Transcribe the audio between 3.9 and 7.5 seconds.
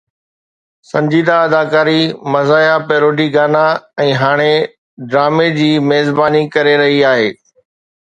۽ هاڻي ڊرامي جي ميزباني ڪري رهي آهي.